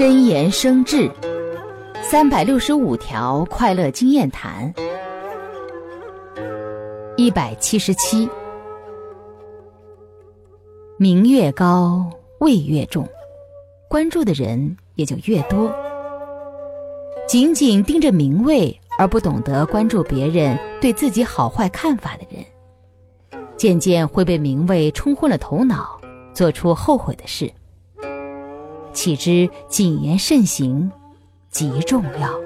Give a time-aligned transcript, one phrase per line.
[0.00, 1.10] 真言生智，
[2.02, 4.72] 三百六十五条快乐经验谈，
[7.18, 8.26] 一百七十七。
[10.96, 12.08] 名越高，
[12.38, 13.06] 位越重，
[13.90, 15.70] 关注的人也就越多。
[17.28, 22.42] 仅仅盯着名位而不懂得关注别人对自己好坏看法的人，
[23.54, 26.00] 渐渐会被名位冲昏了头脑，
[26.32, 27.52] 做出后悔的事。
[28.92, 30.90] 岂知谨言慎行，
[31.50, 32.40] 极重要。